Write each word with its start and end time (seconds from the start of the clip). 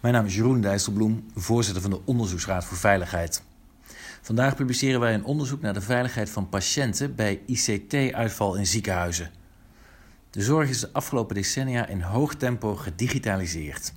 Mijn 0.00 0.14
naam 0.14 0.24
is 0.26 0.34
Jeroen 0.34 0.60
Dijsselbloem, 0.60 1.30
voorzitter 1.34 1.82
van 1.82 1.90
de 1.90 2.00
Onderzoeksraad 2.04 2.64
voor 2.64 2.76
Veiligheid. 2.76 3.42
Vandaag 4.20 4.56
publiceren 4.56 5.00
wij 5.00 5.14
een 5.14 5.24
onderzoek 5.24 5.60
naar 5.60 5.74
de 5.74 5.80
veiligheid 5.80 6.30
van 6.30 6.48
patiënten 6.48 7.14
bij 7.14 7.42
ICT-uitval 7.46 8.54
in 8.54 8.66
ziekenhuizen. 8.66 9.30
De 10.30 10.42
zorg 10.42 10.68
is 10.68 10.80
de 10.80 10.92
afgelopen 10.92 11.34
decennia 11.34 11.86
in 11.86 12.00
hoog 12.00 12.34
tempo 12.34 12.76
gedigitaliseerd. 12.76 13.92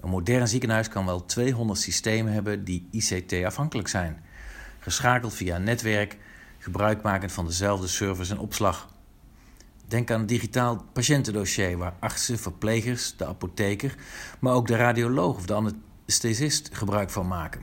Een 0.00 0.08
modern 0.08 0.48
ziekenhuis 0.48 0.88
kan 0.88 1.06
wel 1.06 1.24
200 1.24 1.80
systemen 1.80 2.32
hebben 2.32 2.64
die 2.64 2.88
ICT-afhankelijk 2.90 3.88
zijn, 3.88 4.22
geschakeld 4.78 5.34
via 5.34 5.58
netwerk, 5.58 6.16
gebruikmakend 6.58 7.32
van 7.32 7.46
dezelfde 7.46 7.86
servers 7.86 8.30
en 8.30 8.38
opslag. 8.38 8.91
Denk 9.92 10.10
aan 10.10 10.20
een 10.20 10.26
digitaal 10.26 10.84
patiëntendossier 10.92 11.78
waar 11.78 11.94
artsen, 12.00 12.38
verplegers, 12.38 13.16
de 13.16 13.26
apotheker, 13.26 13.94
maar 14.40 14.54
ook 14.54 14.66
de 14.66 14.76
radioloog 14.76 15.36
of 15.36 15.46
de 15.46 15.54
anesthesist 15.54 16.68
gebruik 16.72 17.10
van 17.10 17.26
maken. 17.26 17.62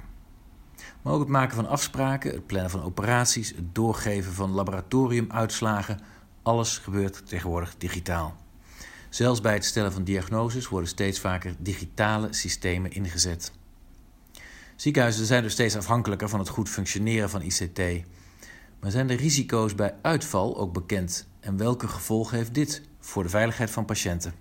Maar 1.01 1.13
ook 1.13 1.19
het 1.19 1.29
maken 1.29 1.55
van 1.55 1.67
afspraken, 1.67 2.31
het 2.31 2.45
plannen 2.45 2.71
van 2.71 2.83
operaties, 2.83 3.49
het 3.49 3.75
doorgeven 3.75 4.33
van 4.33 4.51
laboratoriumuitslagen, 4.51 5.99
alles 6.43 6.77
gebeurt 6.77 7.27
tegenwoordig 7.27 7.75
digitaal. 7.77 8.35
Zelfs 9.09 9.41
bij 9.41 9.53
het 9.53 9.65
stellen 9.65 9.93
van 9.93 10.03
diagnoses 10.03 10.67
worden 10.67 10.89
steeds 10.89 11.19
vaker 11.19 11.55
digitale 11.59 12.27
systemen 12.33 12.91
ingezet. 12.91 13.51
Ziekenhuizen 14.75 15.25
zijn 15.25 15.43
dus 15.43 15.53
steeds 15.53 15.75
afhankelijker 15.75 16.29
van 16.29 16.39
het 16.39 16.49
goed 16.49 16.69
functioneren 16.69 17.29
van 17.29 17.41
ICT. 17.41 17.79
Maar 18.79 18.91
zijn 18.91 19.07
de 19.07 19.13
risico's 19.13 19.75
bij 19.75 19.95
uitval 20.01 20.57
ook 20.57 20.73
bekend 20.73 21.28
en 21.39 21.57
welke 21.57 21.87
gevolgen 21.87 22.37
heeft 22.37 22.53
dit 22.53 22.81
voor 22.99 23.23
de 23.23 23.29
veiligheid 23.29 23.69
van 23.69 23.85
patiënten? 23.85 24.33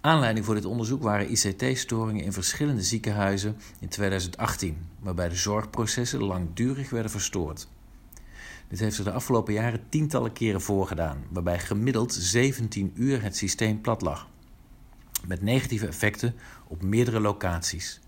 Aanleiding 0.00 0.44
voor 0.44 0.54
dit 0.54 0.64
onderzoek 0.64 1.02
waren 1.02 1.30
ICT-storingen 1.30 2.24
in 2.24 2.32
verschillende 2.32 2.82
ziekenhuizen 2.82 3.56
in 3.78 3.88
2018, 3.88 4.86
waarbij 4.98 5.28
de 5.28 5.34
zorgprocessen 5.34 6.22
langdurig 6.22 6.90
werden 6.90 7.10
verstoord. 7.10 7.68
Dit 8.68 8.80
heeft 8.80 8.94
zich 8.94 9.04
de 9.04 9.12
afgelopen 9.12 9.52
jaren 9.52 9.88
tientallen 9.88 10.32
keren 10.32 10.60
voorgedaan, 10.60 11.24
waarbij 11.30 11.58
gemiddeld 11.58 12.12
17 12.14 12.92
uur 12.94 13.22
het 13.22 13.36
systeem 13.36 13.80
plat 13.80 14.02
lag. 14.02 14.28
Met 15.26 15.42
negatieve 15.42 15.86
effecten 15.86 16.34
op 16.66 16.82
meerdere 16.82 17.20
locaties. 17.20 18.00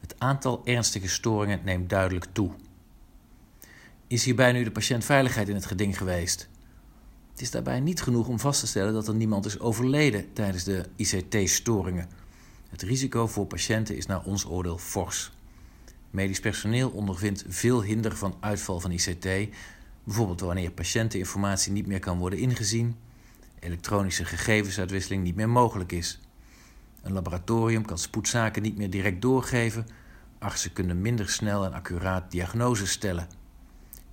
Het 0.00 0.14
aantal 0.18 0.60
ernstige 0.64 1.08
storingen 1.08 1.60
neemt 1.64 1.90
duidelijk 1.90 2.26
toe. 2.32 2.50
Is 4.06 4.24
hierbij 4.24 4.52
nu 4.52 4.64
de 4.64 4.70
patiëntveiligheid 4.70 5.48
in 5.48 5.54
het 5.54 5.66
geding 5.66 5.98
geweest? 5.98 6.48
Het 7.34 7.42
is 7.42 7.50
daarbij 7.50 7.80
niet 7.80 8.02
genoeg 8.02 8.28
om 8.28 8.38
vast 8.38 8.60
te 8.60 8.66
stellen 8.66 8.92
dat 8.92 9.08
er 9.08 9.14
niemand 9.14 9.46
is 9.46 9.60
overleden 9.60 10.32
tijdens 10.32 10.64
de 10.64 10.84
ICT-storingen. 10.96 12.08
Het 12.68 12.82
risico 12.82 13.26
voor 13.26 13.46
patiënten 13.46 13.96
is 13.96 14.06
naar 14.06 14.24
ons 14.24 14.46
oordeel 14.46 14.78
fors. 14.78 15.32
Medisch 16.10 16.40
personeel 16.40 16.90
ondervindt 16.90 17.44
veel 17.48 17.82
hinder 17.82 18.16
van 18.16 18.36
uitval 18.40 18.80
van 18.80 18.90
ICT, 18.90 19.28
bijvoorbeeld 20.04 20.40
wanneer 20.40 20.70
patiënteninformatie 20.70 21.72
niet 21.72 21.86
meer 21.86 21.98
kan 21.98 22.18
worden 22.18 22.38
ingezien, 22.38 22.96
elektronische 23.58 24.24
gegevensuitwisseling 24.24 25.22
niet 25.22 25.36
meer 25.36 25.48
mogelijk 25.48 25.92
is. 25.92 26.20
Een 27.02 27.12
laboratorium 27.12 27.84
kan 27.84 27.98
spoedzaken 27.98 28.62
niet 28.62 28.76
meer 28.76 28.90
direct 28.90 29.22
doorgeven, 29.22 29.86
artsen 30.38 30.72
kunnen 30.72 31.00
minder 31.00 31.28
snel 31.28 31.64
en 31.64 31.72
accuraat 31.72 32.30
diagnoses 32.30 32.90
stellen. 32.90 33.28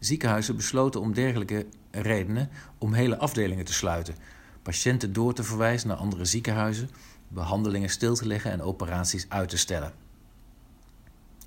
Ziekenhuizen 0.01 0.55
besloten 0.55 1.01
om 1.01 1.13
dergelijke 1.13 1.65
redenen 1.91 2.49
om 2.77 2.93
hele 2.93 3.17
afdelingen 3.17 3.65
te 3.65 3.73
sluiten, 3.73 4.15
patiënten 4.61 5.13
door 5.13 5.33
te 5.33 5.43
verwijzen 5.43 5.87
naar 5.87 5.97
andere 5.97 6.25
ziekenhuizen, 6.25 6.89
behandelingen 7.27 7.89
stil 7.89 8.15
te 8.15 8.27
leggen 8.27 8.51
en 8.51 8.61
operaties 8.61 9.25
uit 9.29 9.49
te 9.49 9.57
stellen. 9.57 9.93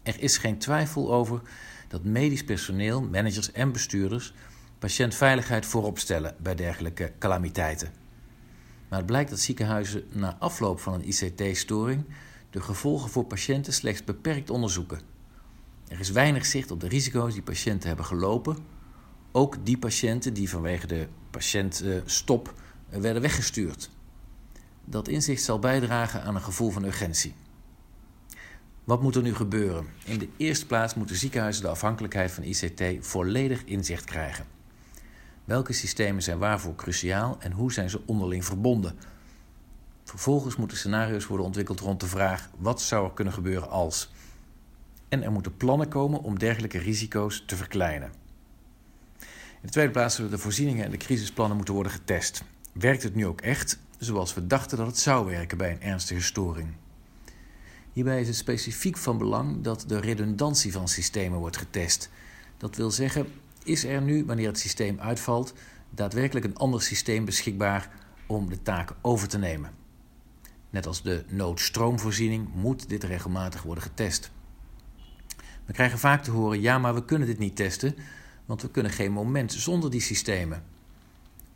Er 0.02 0.20
is 0.20 0.39
geen 0.39 0.58
twijfel 0.58 1.14
over 1.14 1.40
dat 1.89 2.05
medisch 2.05 2.45
personeel, 2.45 3.02
managers 3.02 3.52
en 3.52 3.73
bestuurders 3.73 4.34
patiëntveiligheid 4.79 5.67
voorop 5.67 5.98
stellen 5.98 6.36
bij 6.39 6.55
dergelijke 6.55 7.12
calamiteiten. 7.18 7.92
Maar 8.89 8.98
het 8.98 9.06
blijkt 9.06 9.30
dat 9.30 9.39
ziekenhuizen 9.39 10.05
na 10.12 10.36
afloop 10.39 10.80
van 10.80 10.95
een 10.95 11.08
ICT-storing 11.08 12.05
de 12.50 12.61
gevolgen 12.61 13.11
voor 13.11 13.24
patiënten 13.24 13.73
slechts 13.73 14.05
beperkt 14.05 14.50
onderzoeken. 14.50 15.14
Er 15.94 16.00
is 16.00 16.10
weinig 16.10 16.46
zicht 16.46 16.70
op 16.70 16.80
de 16.80 16.88
risico's 16.88 17.32
die 17.32 17.42
patiënten 17.42 17.88
hebben 17.88 18.06
gelopen, 18.06 18.56
ook 19.32 19.66
die 19.66 19.78
patiënten 19.78 20.34
die 20.34 20.48
vanwege 20.48 20.86
de 20.86 21.08
patiëntstop 21.30 22.55
werden 22.88 23.22
weggestuurd. 23.22 23.90
Dat 24.84 25.08
inzicht 25.08 25.42
zal 25.42 25.58
bijdragen 25.58 26.22
aan 26.22 26.34
een 26.34 26.42
gevoel 26.42 26.70
van 26.70 26.84
urgentie. 26.84 27.34
Wat 28.84 29.02
moet 29.02 29.16
er 29.16 29.22
nu 29.22 29.34
gebeuren? 29.34 29.86
In 30.05 30.18
de 30.18 30.28
eerste 30.36 30.66
plaats 30.66 30.94
moeten 30.94 31.16
ziekenhuizen 31.16 31.62
de 31.62 31.68
afhankelijkheid 31.68 32.30
van 32.30 32.44
ICT 32.44 33.06
volledig 33.06 33.64
inzicht 33.64 34.05
krijgen. 34.05 34.46
Welke 35.44 35.72
systemen 35.72 36.22
zijn 36.22 36.38
waarvoor 36.38 36.74
cruciaal 36.74 37.36
en 37.40 37.52
hoe 37.52 37.72
zijn 37.72 37.90
ze 37.90 38.00
onderling 38.06 38.44
verbonden? 38.44 38.98
Vervolgens 40.05 40.56
moeten 40.56 40.76
scenario's 40.76 41.26
worden 41.26 41.46
ontwikkeld 41.46 41.80
rond 41.80 42.00
de 42.00 42.06
vraag: 42.06 42.50
wat 42.58 42.82
zou 42.82 43.05
er 43.05 43.12
kunnen 43.12 43.34
gebeuren 43.34 43.70
als? 43.70 44.12
En 45.14 45.23
er 45.23 45.33
moeten 45.33 45.57
plannen 45.57 45.89
komen 45.89 46.23
om 46.23 46.39
dergelijke 46.39 46.79
risico's 46.79 47.45
te 47.47 47.57
verkleinen. 47.57 48.13
In 49.20 49.61
de 49.61 49.69
tweede 49.69 49.91
plaats 49.92 50.14
zullen 50.14 50.30
de 50.30 50.39
voorzieningen 50.39 50.85
en 50.85 50.91
de 50.91 50.97
crisisplannen 50.97 51.57
moeten 51.57 51.75
worden 51.75 51.92
getest. 51.92 52.42
Werkt 52.73 53.02
het 53.02 53.14
nu 53.14 53.27
ook 53.27 53.41
echt 53.41 53.79
zoals 53.98 54.35
we 54.35 54.47
dachten 54.47 54.79
dat 54.79 54.86
het 54.86 54.98
zou 54.98 55.27
werken 55.27 55.58
bij 55.58 55.70
een 55.70 55.83
ernstige 55.83 56.20
storing? 56.20 56.69
Hierbij 57.92 58.20
is 58.20 58.27
het 58.27 58.36
specifiek 58.36 58.97
van 58.97 59.19
belang 59.19 59.63
dat 59.63 59.85
de 59.86 60.01
redundantie 60.01 60.73
van 60.73 60.89
systemen 60.89 61.39
wordt 61.39 61.57
getest. 61.57 62.11
Dat 62.57 62.77
wil 62.77 62.91
zeggen, 62.91 63.27
is 63.64 63.85
er 63.85 64.03
nu, 64.03 64.24
wanneer 64.24 64.47
het 64.47 64.58
systeem 64.58 65.01
uitvalt, 65.01 65.55
daadwerkelijk 65.91 66.47
een 66.47 66.57
ander 66.57 66.83
systeem 66.83 67.24
beschikbaar 67.24 67.91
om 68.27 68.48
de 68.48 68.63
taak 68.63 68.92
over 69.01 69.29
te 69.29 69.39
nemen? 69.39 69.70
Net 70.70 70.86
als 70.86 71.03
de 71.03 71.24
noodstroomvoorziening 71.29 72.48
moet 72.55 72.89
dit 72.89 73.05
regelmatig 73.05 73.63
worden 73.63 73.85
getest. 73.85 74.33
We 75.67 75.73
krijgen 75.73 75.98
vaak 75.98 76.23
te 76.23 76.30
horen: 76.30 76.61
ja, 76.61 76.79
maar 76.79 76.95
we 76.95 77.05
kunnen 77.05 77.29
dit 77.29 77.39
niet 77.39 77.57
testen, 77.57 77.97
want 78.45 78.63
we 78.63 78.70
kunnen 78.70 78.92
geen 78.92 79.13
moment 79.13 79.52
zonder 79.52 79.91
die 79.91 80.01
systemen. 80.01 80.64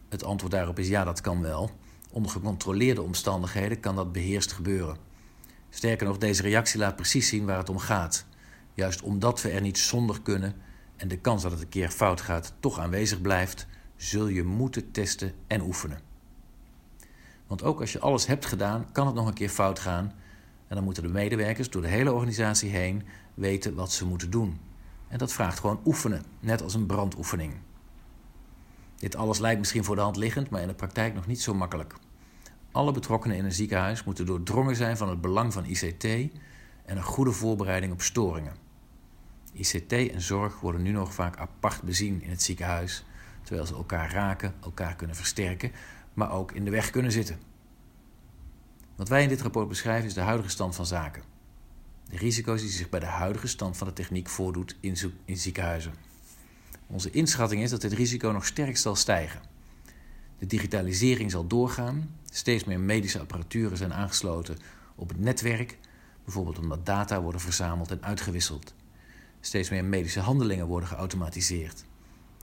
Het 0.08 0.24
antwoord 0.24 0.52
daarop 0.52 0.78
is 0.78 0.88
ja, 0.88 1.04
dat 1.04 1.20
kan 1.20 1.42
wel. 1.42 1.70
Onder 2.10 2.30
gecontroleerde 2.30 3.02
omstandigheden 3.02 3.80
kan 3.80 3.96
dat 3.96 4.12
beheerst 4.12 4.52
gebeuren. 4.52 4.96
Sterker 5.70 6.06
nog, 6.06 6.18
deze 6.18 6.42
reactie 6.42 6.78
laat 6.78 6.96
precies 6.96 7.28
zien 7.28 7.46
waar 7.46 7.58
het 7.58 7.68
om 7.68 7.78
gaat. 7.78 8.26
Juist 8.74 9.02
omdat 9.02 9.42
we 9.42 9.50
er 9.50 9.60
niet 9.60 9.78
zonder 9.78 10.22
kunnen 10.22 10.54
en 10.96 11.08
de 11.08 11.18
kans 11.18 11.42
dat 11.42 11.50
het 11.52 11.60
een 11.60 11.68
keer 11.68 11.90
fout 11.90 12.20
gaat 12.20 12.52
toch 12.60 12.78
aanwezig 12.78 13.20
blijft, 13.20 13.66
zul 13.96 14.26
je 14.26 14.42
moeten 14.42 14.90
testen 14.90 15.32
en 15.46 15.60
oefenen. 15.60 16.00
Want 17.46 17.62
ook 17.62 17.80
als 17.80 17.92
je 17.92 17.98
alles 17.98 18.26
hebt 18.26 18.46
gedaan, 18.46 18.92
kan 18.92 19.06
het 19.06 19.14
nog 19.14 19.26
een 19.26 19.34
keer 19.34 19.48
fout 19.48 19.78
gaan. 19.78 20.12
En 20.68 20.74
dan 20.74 20.84
moeten 20.84 21.02
de 21.02 21.08
medewerkers 21.08 21.70
door 21.70 21.82
de 21.82 21.88
hele 21.88 22.12
organisatie 22.12 22.70
heen 22.70 23.02
weten 23.34 23.74
wat 23.74 23.92
ze 23.92 24.06
moeten 24.06 24.30
doen. 24.30 24.60
En 25.08 25.18
dat 25.18 25.32
vraagt 25.32 25.60
gewoon 25.60 25.80
oefenen, 25.84 26.22
net 26.40 26.62
als 26.62 26.74
een 26.74 26.86
brandoefening. 26.86 27.54
Dit 28.96 29.16
alles 29.16 29.38
lijkt 29.38 29.58
misschien 29.58 29.84
voor 29.84 29.94
de 29.94 30.02
hand 30.02 30.16
liggend, 30.16 30.50
maar 30.50 30.60
in 30.60 30.68
de 30.68 30.74
praktijk 30.74 31.14
nog 31.14 31.26
niet 31.26 31.42
zo 31.42 31.54
makkelijk. 31.54 31.94
Alle 32.72 32.92
betrokkenen 32.92 33.36
in 33.36 33.44
een 33.44 33.52
ziekenhuis 33.52 34.04
moeten 34.04 34.26
doordrongen 34.26 34.76
zijn 34.76 34.96
van 34.96 35.08
het 35.08 35.20
belang 35.20 35.52
van 35.52 35.64
ICT 35.64 36.04
en 36.84 36.96
een 36.96 37.02
goede 37.02 37.32
voorbereiding 37.32 37.92
op 37.92 38.02
storingen. 38.02 38.54
ICT 39.52 39.92
en 39.92 40.20
zorg 40.20 40.60
worden 40.60 40.82
nu 40.82 40.90
nog 40.90 41.14
vaak 41.14 41.36
apart 41.36 41.82
bezien 41.82 42.22
in 42.22 42.30
het 42.30 42.42
ziekenhuis, 42.42 43.04
terwijl 43.42 43.66
ze 43.66 43.74
elkaar 43.74 44.12
raken, 44.12 44.54
elkaar 44.62 44.96
kunnen 44.96 45.16
versterken, 45.16 45.72
maar 46.14 46.32
ook 46.32 46.52
in 46.52 46.64
de 46.64 46.70
weg 46.70 46.90
kunnen 46.90 47.12
zitten. 47.12 47.38
Wat 48.98 49.08
wij 49.08 49.22
in 49.22 49.28
dit 49.28 49.40
rapport 49.40 49.68
beschrijven 49.68 50.06
is 50.06 50.14
de 50.14 50.20
huidige 50.20 50.48
stand 50.48 50.74
van 50.74 50.86
zaken. 50.86 51.22
De 52.08 52.16
risico's 52.16 52.60
die 52.60 52.70
zich 52.70 52.88
bij 52.88 53.00
de 53.00 53.06
huidige 53.06 53.46
stand 53.46 53.76
van 53.76 53.86
de 53.86 53.92
techniek 53.92 54.28
voordoet 54.28 54.76
in, 54.80 54.96
ziekenhuizen. 55.36 55.92
Onze 56.86 57.10
inschatting 57.10 57.62
is 57.62 57.70
dat 57.70 57.80
dit 57.80 57.92
risico 57.92 58.30
nog 58.30 58.46
sterk 58.46 58.76
zal 58.76 58.96
stijgen. 58.96 59.40
De 60.38 60.46
digitalisering 60.46 61.30
zal 61.30 61.46
doorgaan. 61.46 62.18
Steeds 62.30 62.64
meer 62.64 62.80
medische 62.80 63.20
apparaturen 63.20 63.76
zijn 63.76 63.94
aangesloten 63.94 64.56
op 64.94 65.08
het 65.08 65.18
netwerk, 65.18 65.78
bijvoorbeeld 66.24 66.58
omdat 66.58 66.86
data 66.86 67.22
worden 67.22 67.40
verzameld 67.40 67.90
en 67.90 68.02
uitgewisseld. 68.02 68.74
Steeds 69.40 69.70
meer 69.70 69.84
medische 69.84 70.20
handelingen 70.20 70.66
worden 70.66 70.88
geautomatiseerd. 70.88 71.84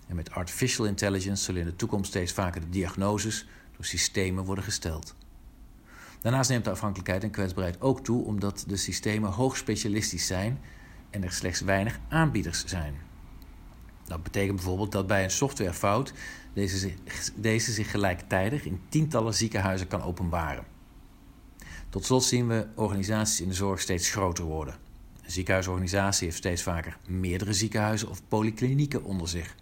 En 0.07 0.15
met 0.15 0.31
artificial 0.31 0.85
intelligence 0.85 1.43
zullen 1.43 1.61
in 1.61 1.67
de 1.67 1.75
toekomst 1.75 2.09
steeds 2.09 2.33
vaker 2.33 2.61
de 2.61 2.69
diagnoses 2.69 3.47
door 3.75 3.85
systemen 3.85 4.45
worden 4.45 4.63
gesteld. 4.63 5.15
Daarnaast 6.25 6.49
neemt 6.49 6.63
de 6.63 6.69
afhankelijkheid 6.69 7.23
en 7.23 7.29
kwetsbaarheid 7.29 7.81
ook 7.81 8.03
toe 8.03 8.25
omdat 8.25 8.63
de 8.67 8.77
systemen 8.77 9.31
hoog 9.31 9.57
specialistisch 9.57 10.25
zijn 10.25 10.59
en 11.09 11.23
er 11.23 11.31
slechts 11.31 11.61
weinig 11.61 11.99
aanbieders 12.09 12.65
zijn. 12.65 12.95
Dat 14.05 14.23
betekent 14.23 14.55
bijvoorbeeld 14.55 14.91
dat 14.91 15.07
bij 15.07 15.23
een 15.23 15.31
softwarefout 15.31 16.13
deze 16.53 16.93
deze 17.35 17.71
zich 17.71 17.91
gelijktijdig 17.91 18.65
in 18.65 18.81
tientallen 18.89 19.33
ziekenhuizen 19.33 19.87
kan 19.87 20.01
openbaren. 20.01 20.65
Tot 21.89 22.05
slot 22.05 22.23
zien 22.23 22.47
we 22.47 22.67
organisaties 22.75 23.41
in 23.41 23.47
de 23.47 23.53
zorg 23.53 23.81
steeds 23.81 24.11
groter 24.11 24.45
worden. 24.45 24.75
Een 25.23 25.31
ziekenhuisorganisatie 25.31 26.25
heeft 26.25 26.37
steeds 26.37 26.63
vaker 26.63 26.97
meerdere 27.07 27.53
ziekenhuizen 27.53 28.09
of 28.09 28.21
polyklinieken 28.27 29.03
onder 29.03 29.27
zich. 29.27 29.55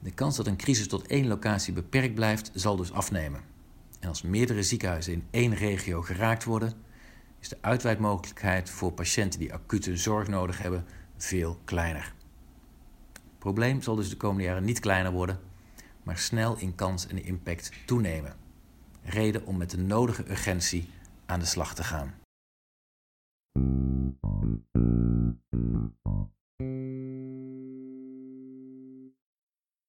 De 0.00 0.10
kans 0.10 0.36
dat 0.36 0.46
een 0.46 0.56
crisis 0.56 0.88
tot 0.88 1.06
één 1.06 1.26
locatie 1.26 1.72
beperkt 1.72 2.14
blijft, 2.14 2.50
zal 2.54 2.76
dus 2.76 2.92
afnemen. 2.92 3.55
En 3.98 4.08
als 4.08 4.22
meerdere 4.22 4.62
ziekenhuizen 4.62 5.12
in 5.12 5.26
één 5.30 5.54
regio 5.54 6.02
geraakt 6.02 6.44
worden, 6.44 6.72
is 7.40 7.48
de 7.48 7.58
uitwijdmogelijkheid 7.60 8.70
voor 8.70 8.92
patiënten 8.92 9.38
die 9.38 9.52
acute 9.52 9.96
zorg 9.96 10.28
nodig 10.28 10.58
hebben 10.58 10.84
veel 11.16 11.58
kleiner. 11.64 12.14
Het 13.12 13.38
probleem 13.38 13.82
zal 13.82 13.94
dus 13.94 14.08
de 14.08 14.16
komende 14.16 14.44
jaren 14.44 14.64
niet 14.64 14.80
kleiner 14.80 15.12
worden, 15.12 15.40
maar 16.02 16.18
snel 16.18 16.56
in 16.58 16.74
kans 16.74 17.06
en 17.06 17.24
impact 17.24 17.72
toenemen. 17.84 18.36
Reden 19.02 19.46
om 19.46 19.56
met 19.56 19.70
de 19.70 19.78
nodige 19.78 20.30
urgentie 20.30 20.88
aan 21.26 21.40
de 21.40 21.46
slag 21.46 21.74
te 21.74 21.84
gaan. 21.84 22.14